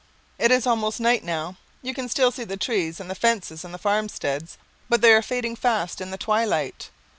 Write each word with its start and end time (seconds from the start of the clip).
It 0.39 0.49
is 0.49 0.65
almost 0.65 0.99
night 0.99 1.23
now. 1.23 1.57
You 1.83 1.93
can 1.93 2.09
still 2.09 2.31
see 2.31 2.43
the 2.43 2.57
trees 2.57 2.99
and 2.99 3.07
the 3.07 3.13
fences 3.13 3.63
and 3.63 3.71
the 3.71 3.77
farmsteads, 3.77 4.57
but 4.89 5.01
they 5.01 5.13
are 5.13 5.21
fading 5.21 5.55
fast 5.55 6.01
in 6.01 6.09
the 6.09 6.17
twilight. 6.17 6.89